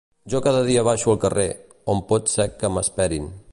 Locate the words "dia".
0.69-0.85